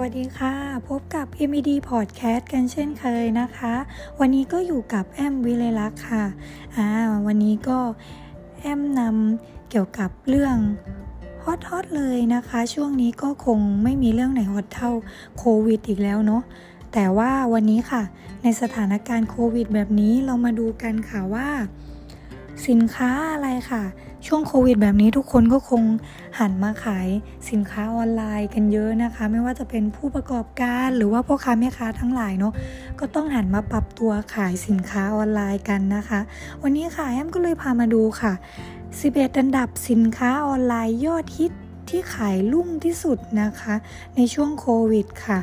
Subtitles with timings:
[0.00, 0.54] วัสดีค่ะ
[0.88, 3.74] พบกับ MED Podcast กันเช่นเคยนะคะ
[4.20, 6.24] วันนี้ก็อยู่กับแอมวิเลลักษ์ค่ะ
[6.76, 6.88] อ่า
[7.26, 7.78] วันนี้ก็
[8.60, 10.56] แอมนำเกี่ยวกับเรื่อง
[11.44, 14.90] ฮอตฮอตเลยนะคะ ช่วงนี้ก็คงไม่มีเรื่องไหนฮอตเท่า
[15.38, 16.42] โควิดอีกแล้วเนาะ
[16.92, 18.02] แต่ว่าวันนี้ค่ะ
[18.42, 21.48] ในสถานการณ์โควิดแบบนี้เรามาดูกันค่ะว่า
[22.68, 23.82] สินค้าอะไรค่ะ
[24.26, 25.82] ช่วงโควิดแบบนี้ทุกคนก็คง
[26.38, 27.08] หันมาขาย
[27.50, 32.52] สินค้าออนไลน์กันเยอะนะคะ ไม่ว่าจะเป็นผู้ประกอบการหรือว่าพ่อค้าแม่ค้าทั้งหลายเนาะ
[33.00, 36.20] ก็ต้องหันมาปรับตัวขายสินค้าออนไลน์กันนะคะ
[36.62, 38.32] วันนี้ค่ะแอมก็เลยพามาดูค่ะ
[38.86, 41.52] 11 อันดับสินค้าออนไลน์ยอดฮิต
[41.88, 43.74] ที่ขายรุ่งที่สุดนะคะ
[44.16, 45.40] ในช่วงโควิดค่ะ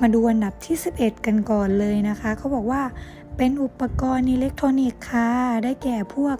[0.00, 2.82] มาดูอันดับที่ 11 กันก่อนเลยนะคะเขาบอกว่า
[3.40, 5.30] เป็นอุปกรณ์อิเล็กทรอนิกส์ค่ะ
[5.64, 6.36] ได้แก่พวก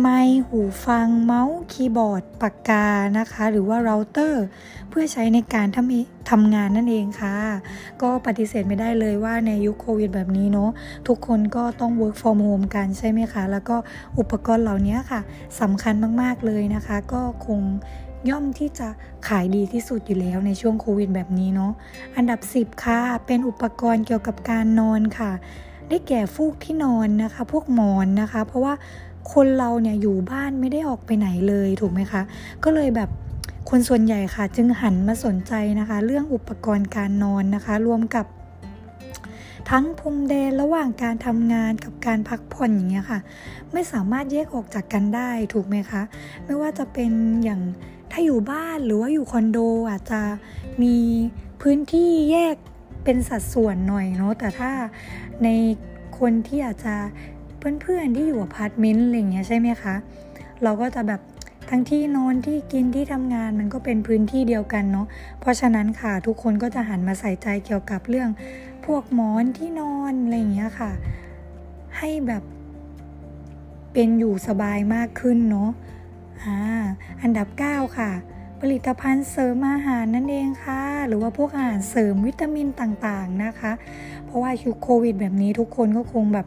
[0.00, 2.86] ไมค์หูฟัง เมาส์ คีย์บอร์ด ปากกา
[3.18, 4.44] นะคะ หรือว่าเราเตอร์
[4.88, 7.36] เพื่อใช้ในการทำทำงานนั่นเองค่ะ
[8.02, 10.70] ก็ปฏิเสธไม่ได้เลยว่าในยุคโควิดแบบนี้เนาะ
[11.08, 13.76] ทุกคนก็ต้อง work from home กันใช่ไหมคะ แล้วก็
[14.18, 15.20] อุปกรณ์เหล่านี้ค่ะ
[15.60, 17.60] สำคัญมากๆเลยนะคะ ก็คง
[18.30, 18.88] ย่อมที่จะ
[19.28, 21.72] ขายดีที่สุดอยู่แล้วในช่วงโควิดแบบนี้เนาะ
[22.16, 25.32] อันดับ 10 ค่ะ เป็นอุปกรณ์เกี่ยวกับการนอนค่ะ
[25.88, 28.74] ได้แก่ฟูกที่นอนนะคะ พวกหมอนนะคะ เพราะว่า
[29.32, 32.22] คนเราเนี่ยอยู่บ้านไม่ได้ออกไปไหนเลยถูกไหมคะ
[32.64, 33.10] ก็เลยแบบ
[33.70, 38.26] คนส่วนใหญ่ค่ะ จึงหันมาสนใจนะคะ เรื่องอุปกรณ์การนอนนะคะ รวมกับ
[39.70, 43.20] ทั้งพรมแดนระหว่างการทำงานกับการพักผ่อนอย่างเงี้ยค่ะ
[43.72, 46.02] ไม่สามารถแยกออกจากกันได้ถูกไหมคะ
[46.44, 47.12] ไม่ว่าจะเป็น
[47.44, 47.60] อย่าง
[48.10, 49.58] ถ้าอยู่บ้านหรือว่าอยู่คอนโด
[49.90, 50.20] อาจจะ
[50.82, 50.96] มี
[51.60, 52.56] พื้นที่แยก
[53.04, 54.70] เป็นสัดส่วนหน่อยเนาะแต่ถ้า
[55.44, 55.48] ใน
[56.18, 56.94] คนที่อาจจะ
[57.82, 59.94] เพื่อนๆที่อยู่อพาร์ตเมนต์อะไรเงี้ยใช่ไหมคะ
[60.62, 61.20] เราก็จะแบบ
[61.70, 65.06] ทั้งที่นอนที่กินที่ทำงานมันก็เป็นพื้นที่เดียวกันเนาะ
[65.40, 68.30] เพราะฉะนั้นค่ะทุกคนก็จะหันมาใส่ใจเกี่ยวกับเรื่อง
[68.86, 70.92] พวกหมอนที่นอนอะไรเงี้ยค่ะ
[71.98, 72.42] ให้แบบ
[73.92, 75.70] เป็นอยู่สบายมากขึ้นเนาะ
[76.42, 76.58] อ่า
[77.22, 78.10] อันดับ 9 ค่ะ
[78.66, 83.72] ผลิตภัณฑ์เสริมอาหารนั่นเองค่ะ หรือว่าพวกอาหารเสริมวิตามินต่างๆนะคะ
[84.26, 86.46] เพราะว่าชุกโควิด แบบนี้ทุกคนก็คงแบบ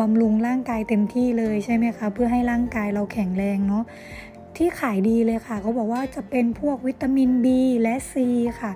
[0.00, 3.84] บำรุงร่างกายเต็มที่เลยใช่ไหมคะเพื่อให้ร่างกายเราแข็งแรงเนาะ
[4.56, 7.46] ที่ขายดีเลยค่ะเขาบอกว่าจะเป็นพวกวิตามิน B
[7.82, 8.14] และ C
[8.60, 8.72] ค่ะ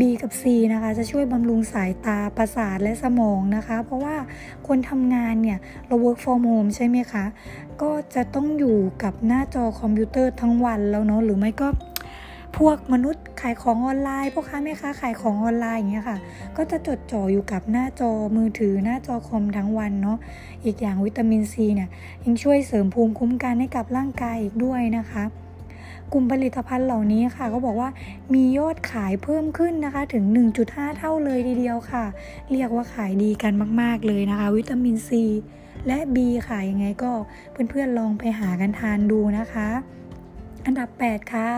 [0.00, 0.42] B กับ C
[0.72, 4.16] นะคะจะช่วยบำรุงสายตาประสาทและสมองนะคะ เพราะว่า
[4.66, 7.24] คนทำงานเนี่ยเรา work from home ใช่ไหมคะ
[7.82, 11.68] ก็จะต้องอยู่กับหน้าจอคอมพิวเตอร์ทั้งวันแล้วเนาะหรือไม่ก็
[12.58, 16.18] พวกมนุษย์ขายของออนไลน์พวกค้าแม่ค้าขายของออนไลน์อย่างเงี้ยค่ะ
[16.56, 20.18] ก็จะจดจ่ออยู่กับหน้าจอมือถือหน้าจอคอมทั้งวันเนาะ
[20.64, 21.88] อีกอย่างวิตามินซีเนี่ย
[22.24, 25.24] ยังช่วยเสริมภูมิคุ้มกันให้กับร่างกายอีกด้วยนะคะ
[26.12, 27.88] กลุ่มผลิตภัณฑ์เหล่านี้ค่ะก็บอกว่า
[28.34, 30.24] มียอดขายเพิ่มขึ้นนะคะถึง
[30.60, 32.04] 1.5 เท่าเลยทีเดียวค่ะ
[32.52, 35.24] เรียกว่าขายดีกันมาก ๆ เลยนะคะ วิตามินซี
[35.86, 36.16] และ B
[36.48, 37.12] ค่ะยังไงก็
[37.52, 39.68] เพื่อนๆลองไปหากันทานดูนะคะ
[40.66, 41.48] อันดับ 8 ค่ะ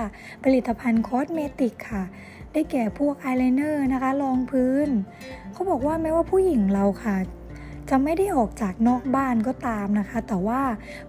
[0.45, 2.03] ผลิตภัณฑ์ cosmetic ค่ะ
[2.53, 4.89] ได้แก่พวกอายไลเนอร์นะคะรองพื้น
[5.53, 7.17] เขาบอกว่าแม้ว่าผู้หญิงเราค่ะ
[7.91, 10.63] จะไม่ได้ออกจากนอกบ้านก็ตามนะคะ แต่ว่า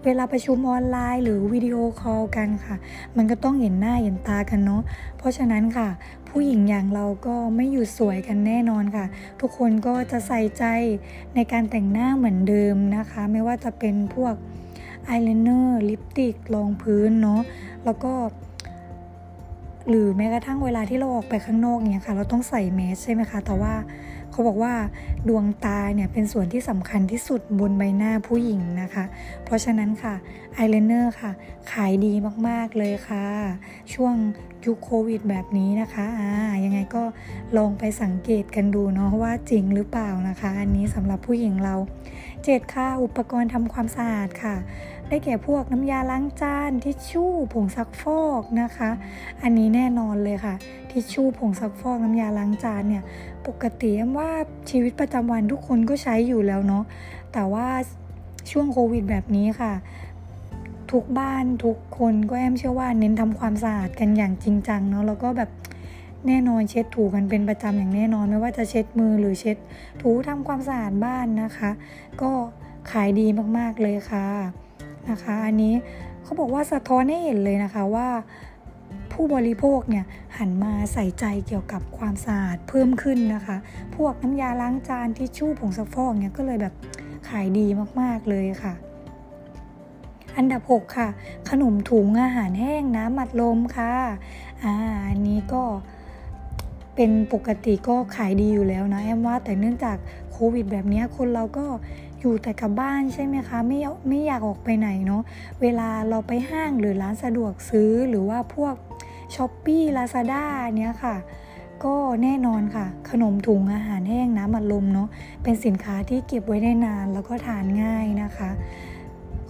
[0.04, 2.76] เวลาประชุมออนไลน์ หรือวิดีโอคอลกันค่ะ
[3.16, 4.82] มันก็ต้องเห็นหน้าเห็นตากันเนาะ
[5.18, 5.88] เพราะฉะนั้นค่ะ
[6.28, 9.06] ผู้หญิงอย่างเราก็ไม่หยุดสวยกันแน่นอนค่ะ
[9.40, 10.64] ทุกคนก็จะใส่ใจ
[11.34, 14.34] ในการแต่งหน้าเหมือนเดิมนะคะ ไม่ว่าจะเป็นพวก
[15.08, 17.42] อายไลเนอร์ลิปสติกรองพื้นเนาะ
[17.84, 18.12] แล้วก็
[19.88, 23.74] หรือแม้กระทั่งเวลาที่เราออกไปข้างนอกเนี่ยค่ะ เราต้องใส่แมสใช่ไหมคะ แต่ว่า
[24.30, 24.74] เขาบอกว่า
[25.28, 29.04] ดวงตาเนี่ยเป็นส่วนที่สำคัญที่สุดบนใบหน้าผู้หญิงนะคะ
[29.44, 30.14] เพราะฉะนั้นค่ะ
[30.56, 31.30] อายไลเนอร์ค่ะ
[31.72, 32.12] ขายดี
[32.48, 33.24] มากๆเลยค่ะ
[33.94, 34.14] ช่วง
[34.66, 36.32] ยุคโควิดแบบนี้นะคะอ่า
[36.64, 37.02] ยังไงก็
[37.56, 41.74] ลองไปสังเกตกันดูเนาะว่าจริงหรือเปล่านะคะ อันนี้สำหรับผู้หญิงเรา
[42.44, 44.56] เจ็ดค่ะ อุปกรณ์ทำความสะอาดค่ะ
[45.08, 48.90] ได้แก่พวกน้ำยาล้างจานทิชชู่ผงซักฟอกนะคะ
[49.42, 50.54] อันนี้แน่นอนเลยค่ะ
[50.90, 53.02] ทิชชู่ผงซักฟอกน้ำยาล้างจานเนี่ย
[53.46, 54.30] ปกติว่า
[54.70, 56.84] ชีวิตประจำวันทุกคนก็ใช้อยู่แล้วเนาะ
[57.32, 57.68] แต่ว่า
[58.50, 59.72] ช่วงโควิดแบบนี้ค่ะ
[60.92, 65.50] ทุกบ้านทุกคนก็แอมเชื่อว่าเน้นทำความสะอาดกันอย่างจริงจังเนาะแล้วก็แบบ
[66.26, 69.56] แน่นอนเช็ดถูกันเป็นประจำอย่างแน่นอนไม่ว่าจะเช็ดมือหรือเช็ด
[70.00, 71.70] ถูทำความสะอาดบ้านนะคะ
[72.22, 72.30] ก็
[72.90, 73.26] ขายดี
[73.58, 74.26] มากๆเลยค่ะ
[75.10, 75.74] นะคะ อันนี้
[76.22, 78.08] เขาบอกว่าสะท้อนให้เห็นเลยนะคะว่า
[79.12, 80.04] ผู้บริโภคเนี่ย
[80.38, 83.56] หันมาใส่ใจเกี่ยวกับความสะอาดเพิ่มขึ้นนะคะ
[83.96, 86.74] พวกน้ำยาล้างจานทิชชู่ผงซักฟอกเนี่ยก็เลยแบบ
[87.28, 87.66] ขายดี
[88.00, 88.74] มากๆเลยค่ะ
[90.36, 91.08] อันดับ 6 ค่ะ
[91.50, 93.94] ขนมถุงอาหารแห้งน้ำมัดลมค่ะ
[94.62, 94.74] อ่า
[95.08, 95.62] อันนี้ก็
[96.94, 99.96] เป็นปกติก็ขายดีอยู่แล้วนะแอมว่าแต่เนื่องจาก
[100.32, 101.66] โควิดแบบนี้คนเราก็
[102.20, 105.22] อยู่แต่กับบ้านใช่ไหมคะ ไม่ไม่อยากออกไปไหนเนาะ
[105.62, 108.74] เวลาเราไปห้างหรือร้านสะดวกซื้อหรือว่าพวก
[109.34, 110.44] ช้อปปี้ลาซาด้า
[110.76, 111.16] เนี้ยค่ะ
[111.84, 115.08] ก็แน่นอนค่ะ ขนมถุงอาหารแห้งน้ำอัดลมเนาะ
[115.42, 118.50] เป็นสินค้าที่เก็บไว้ได้นานแล้วก็ทานง่ายนะคะ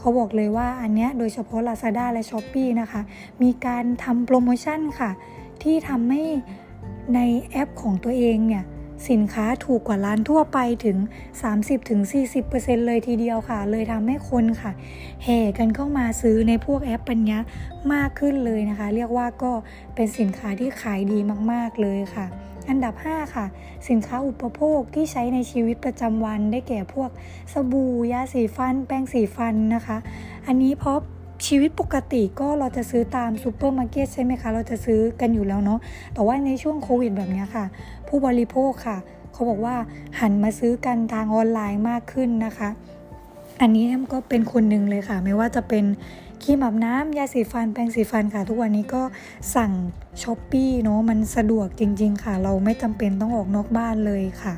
[0.03, 3.01] เขาบอกเลยว่าอันเนี้ยโดยเฉพาะ Lazada และ s h อ p e e นะคะ
[3.43, 5.11] มีการทำโปรโมชั่นค่ะ
[5.63, 6.25] ที่ทำให้
[7.15, 7.21] ใน
[7.51, 8.65] แอปของตัวเองเนี่ย
[9.11, 10.97] สินค้าถูกกว่าร้านทั่วไปถึง
[11.73, 14.73] 30-40%เลยทีเดียวค่ะ เลยทำให้คนค่ะ
[15.25, 17.39] แห่กันเข้ามาซื้อในพวกแอปปัญญา
[17.93, 19.53] มากขึ้นเลยนะคะ เรียกว่าก็
[19.95, 21.19] เป็นสินค้าที่ขายดี
[21.53, 22.27] มาก ๆ เลยค่ะ
[22.69, 23.47] อันดับ 5 ค่ะ
[23.88, 27.11] สินค้าอุปโภคที่ใช้ในชีวิตประจำวันได้แก่พวก
[27.53, 29.97] สบู่ยาสีฟัน แป้งสีฟันนะคะ
[30.47, 30.99] อันนี้เพราะ
[31.47, 35.79] ชีวิตปกติก็เราจะซื้อตามซูเปอร์มาร์เก็ตใช่ไหมคะ เราจะซื้อกันอยู่แล้วเนาะ
[36.14, 37.64] แต่ว่าในช่วงโควิดแบบนี้ค่ะ
[38.09, 38.99] ผู้บริโภคค่ะ
[39.32, 39.75] เขาบอกว่า
[40.20, 42.69] หันมาซื้อกันทางออนไลน์มากขึ้นนะคะ
[43.61, 45.85] อันนี้แอมก็เป็นคนหนึ่งเลยค่ะ ไม่ว่าจะเป็น
[46.44, 49.03] ครีมอาบน้ำยาสีฟันแปรงสีฟันค่ะ ทุกวันนี้ก็
[49.55, 49.73] สั่ง
[50.23, 54.55] ช้อปปี้เนาะมันสะดวกจริง ๆ ค่ะ เราไม่จำเป็นต้องออกนอกบ้านเลยค่ะ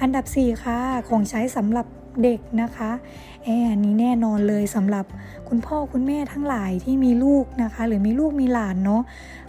[0.00, 0.78] อันดับ 4 ค่ะ
[1.08, 1.86] ของใช้สำหรับ
[2.22, 2.90] เด็กนะคะ
[3.44, 5.04] แออันนี้แน่นอนเลยสำหรับ
[5.48, 9.02] คุณพ่อคุณแม่ทั้งหลายที่มีลูกนะคะ หรือมีลูกมีหลานเนาะ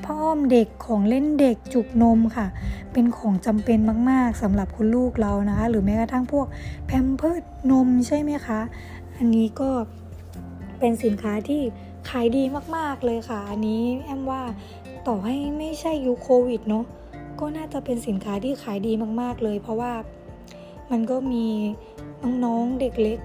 [0.04, 2.48] พ่ออ้อมเด็กของเล่นเด็กจุกนมค่ะ
[2.94, 3.80] เป็นของจำเป็น
[4.10, 6.48] มาก ๆสำหรับคุณลูกเรานะคะ หรือแม้กระทั่งพวก
[6.86, 8.60] แพมเพิร์ดนมใช่ไหมคะ
[9.18, 9.70] อันนี้ก็
[10.80, 11.62] เป็นสินค้าที่
[12.10, 12.44] ขายดี
[12.76, 14.42] มากๆเลยค่ะ อันนี้แอมว่า
[15.08, 16.86] ต่อให้ไม่ใช่ยุคโควิดเนาะ
[17.40, 19.94] ก็น่าจะเป็นสินค้าที่ขายดีมาก ๆ เลย เพราะว่า
[20.92, 21.46] มันก็มี
[22.46, 23.20] น้องๆเด็กเล็ก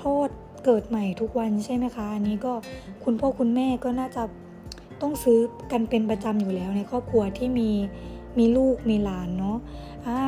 [0.00, 0.30] คลอด
[0.64, 2.52] เกิดใหม่ทุกวันใช่ไหมคะ อันนี้ก็
[3.04, 4.22] คุณพ่อคุณแม่ก็น่าจะ
[5.02, 5.38] ต้องซื้อ
[5.72, 7.70] กันเป็นประจำอยู่แล้วในครอบครัวที่มี
[8.38, 9.58] มีลูกมีหลานเนาะะ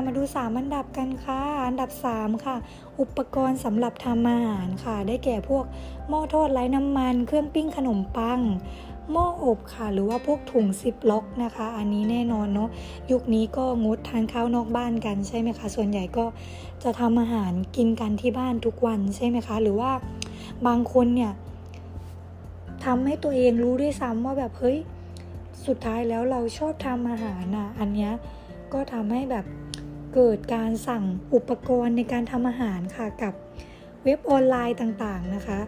[0.05, 2.57] มาดู 3 อันดับกันค่ะ อันดับ 3 ค่ะ
[3.01, 5.65] อุปกรณ์สำหรับทำอาหารค่ะ ได้แก่พวก
[6.09, 8.41] หม้อทอดไร้น้ำมัน เครื่องปิ้งขนมปัง
[9.13, 12.69] หม้ออบค่ะ หรือว่าพวกถุงซิปล็อกนะคะ อันนี้แน่นอนเนาะ
[13.11, 16.25] ยุคนี้ก็งดทานข้าวนอกบ้านกันใช่ไหมคะ ส่วนใหญ่ก็
[16.83, 19.93] จะทำอาหารกินกันที่บ้านทุกวันใช่ไหมคะ หรือว่า
[20.67, 21.33] บางคนเนี่ย
[22.85, 24.79] ทำให้ตัวเองรู้ด้วยซ้ำว่าแบบเฮ้ย
[25.67, 28.11] สุดท้ายแล้วเราชอบทำอาหารนะอันนี้
[28.73, 29.45] ก็ทำให้แบบ
[30.21, 31.05] เกิดการสั่ง
[31.35, 33.35] อุปกรณ์ในการทำอาหารค่ะกับ
[34.05, 35.59] เว็บออนไลน์ต่างๆนะคะ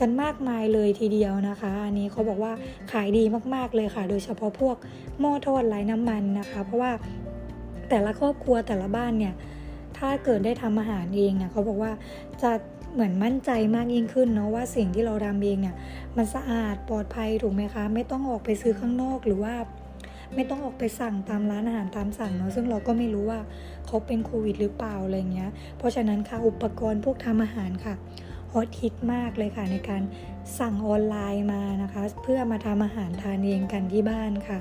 [0.00, 2.52] กันมากมายเลยทีเดียวนะคะ อันนี้เขาบอกว่า
[2.92, 3.24] ขายดี
[3.54, 4.76] มากๆเลยค่ะ โดยเฉพาะพวก
[5.20, 6.92] หม้อทอดไร้น้ำมันนะคะ เพราะว่า
[7.90, 9.34] แต่ละครอบครัวแต่ละบ้านเนี่ย
[9.98, 11.92] ถ้าเกิดได้ทำอาหารเองเนี่ยเขาบอกว่า
[12.42, 12.50] จะ
[12.92, 15.76] เหมือนมั่นใจมากยิ่งขึ้นเนาะว่าสิ่งที่เราทำเองเนี่ย
[16.16, 19.54] มันสะอาดปลอดภัยถูกไหมคะ ไม่ต้องออกไปซื้อข้างนอกหรือว่า
[20.34, 23.40] ไม่ต้องออกไปสั่งตามร้านอาหารตามสั่งเนาะซึ่งเราก็ไม่รู้ว่า
[23.86, 27.94] เขาเป็นโควิดหรือเปล่าอะไรเงี้ย เพราะฉะนั้นค่ะอุปกรณ์พวกทำอาหารค่ะ
[28.52, 30.02] ฮอตฮิตมากเลยค่ะในการ
[30.58, 34.58] สั่งออนไลน์มานะคะ เพื่อมาทำอาหารทานเองกันที่บ้านค่ะ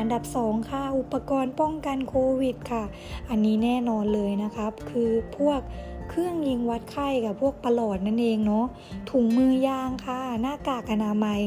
[0.00, 2.84] อันดับ 2 ค่ะ อุปกรณ์ป้องกันโควิดค่ะ
[3.28, 5.60] อันนี้แน่นอนเลยนะครับคือพวก
[6.08, 8.66] เครื่องยิงวัดไข้กับพวกปลอดนั่นเองเนาะ
[9.10, 11.40] ถุงมือยางค่ะ หน้ากากอนามัย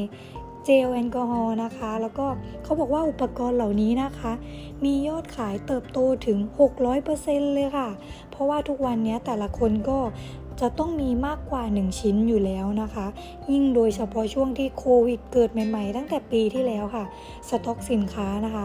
[0.64, 2.26] เจลแอลกอฮอล์นะคะ แล้วก็
[2.62, 4.32] เขาบอกว่าอุปกรณ์เหล่านี้นะคะ
[4.84, 6.38] มียอดขายเติบโตถึง
[6.96, 7.88] 600%เลยค่ะ
[8.30, 9.98] เพราะว่าทุกวันนี้แต่ละคนก็
[10.60, 13.06] จะต้องมีมากกว่า 1 ชิ้นอยู่แล้วนะคะ
[13.50, 17.04] ยิ่งโดยเฉพาะช่วงที่โควิดเกิดใหม่ๆ ตั้งแต่ปีที่แล้วค่ะ
[17.48, 18.64] สต็อกสินค้านะคะ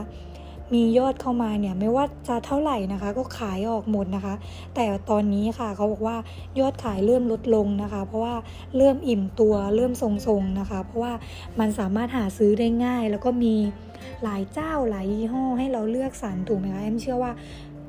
[0.73, 4.33] มียอดเข้ามาเนี่ยไม่ว่าจะเท่าไหร่นะคะ ก็ขายออกหมดนะคะ
[4.75, 6.17] แต่ตอนนี้ค่ะเขาบอกว่า
[6.59, 8.35] ยอดขายเริ่มลดลงนะคะ เพราะว่า
[8.77, 11.13] เริ่มอิ่มตัวเริ่มทรงๆนะคะ เพราะว่า
[11.59, 13.55] มันสามารถหาซื้อได้ง่าย แล้วก็มี
[14.23, 17.31] หลายเจ้าหลายยี่ห้อให้เราเลือกสรรถูกไหมคะแอมเชื่อว่า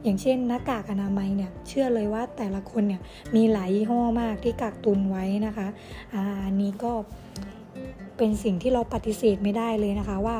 [0.05, 3.01] อย่างเช่นหน้ากากอนามัยเนี่ยเชื่อเลยว่าแต่ละคนเนี่ย
[3.35, 5.67] มีหลายยี่ห้อมากที่กักตุนไว้นะคะ
[6.45, 6.93] อันนี้ก็
[8.17, 10.37] เป็นสิ่งที่เราปฏิเสธไม่ได้เลยนะคะว่า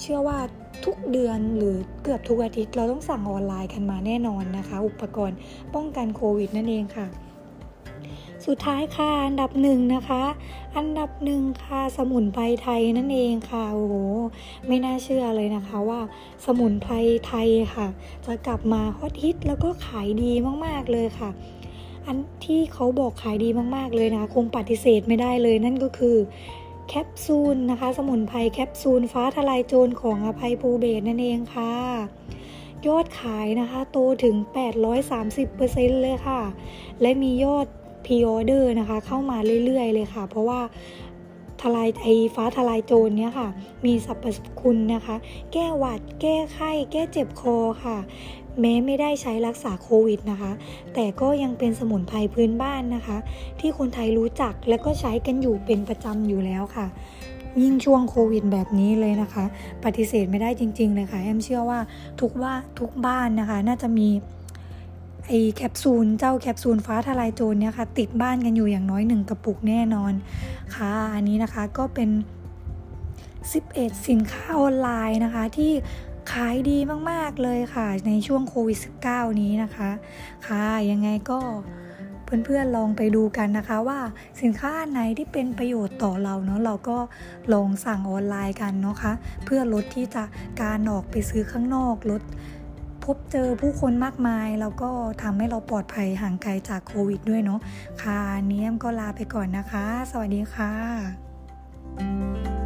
[0.00, 0.38] เชื่อว่า
[0.84, 5.38] ทุกเดือนหรือเกือบทุกอาทิตย์เราต้องสั่งออนไลน์กันมาแน่นอนนะคะ อุปกรณ์
[5.74, 7.06] ป้องกันโควิดนั่นเองค่ะ
[8.46, 10.22] สุดท้ายค่ะ อันดับหนึ่งนะคะ
[10.76, 13.94] อันดับหนึ่งค่ะสมุนไพรไทยนั่นเองค่ะโอ้โห
[14.66, 16.00] ไม่น่าเชื่อเลยนะคะว่า
[16.44, 16.94] สมุนไพร
[17.26, 17.86] ไทยค่ะ
[18.26, 20.32] จะกลับมาฮอตฮิตแล้วก็ขายดี
[20.66, 21.30] มากๆเลยค่ะ
[22.06, 26.16] อันที่เขาบอกขายดีมากๆเลยนะคงปฏิเสธไม่ได้เลยนั่นก็คือ
[26.92, 31.72] แคปซูลนะคะ สมุนไพรแคปซูลฟ้าทลายโจรของอภัยภูเบศรนั่นเองค่ะ
[32.86, 34.36] ยอดขายนะคะ โตถึง
[35.18, 36.40] 830%เลยค่ะ
[37.00, 37.66] และมียอด
[38.04, 40.60] pre-order นะคะ เข้ามาเรื่อยๆเลยค่ะ เพราะว่า
[41.62, 43.48] ทลายไอฟ้าทลายโจรเนี่ยค่ะ
[43.84, 44.24] มีสรรพ
[44.60, 45.16] คุณนะคะ
[45.52, 47.98] แก้หวัด แก้ไข้ แก้เจ็บคอค่ะ
[48.60, 50.52] แม้ไม่ได้ใช้รักษาโควิดนะคะ
[50.94, 53.16] แต่ก็ยังเป็นสมุนไพรพื้นบ้านนะคะ
[53.60, 56.86] ที่คนไทยรู้จักและก็ใช้กันอยู่เป็นประจำอยู่แล้วค่ะ
[57.62, 59.44] ยิ่งช่วงโควิดแบบนี้เลยนะคะ
[59.84, 61.80] ปฏิเสธไม่ได้จริง ๆ เลยค่ะ แอมเชื่อว่า
[62.20, 64.08] ทุกว่าทุกบ้านนะคะ น่าจะมี
[65.26, 70.12] ไอแคปซูลเจ้าแคปซูลฟ้าทลายโจรเนี่ยค่ะ ติดบ้านกันอยู่อย่างน้อยหนึ่งกระปุกแน่นอน
[70.74, 72.10] ค่ะ อันนี้นะคะก็เป็น
[73.32, 75.72] 11 สินค้าออนไลน์นะคะที่
[76.32, 76.78] ขายดี
[77.10, 79.90] มาก ๆ เลยค่ะ ในช่วงโควิด -19 นี้นะคะ
[80.46, 81.40] ค่ะ ยังไงก็
[82.44, 84.00] เพื่อนๆลองไปดูกันนะคะว่า
[84.42, 86.98] สินค้าไหนที่เป็นประโยชน์ต่อเราเนาะเราก็
[87.52, 89.12] ลองสั่งออนไลน์กันเนาะคะ
[89.44, 90.24] เพื่อลดที่จะ
[90.62, 92.22] การออกไปซื้อข้างนอกลด
[93.14, 94.90] บเจอผู้คนมากมาย แล้วก็
[95.22, 97.60] ทำให้เราปลอดภัยห่างไกลจากโควิดด้วยเนาะ
[98.02, 102.59] ค่ะเนี้ยมก็ลาไปก่อนนะคะ สวัสดีค่ะ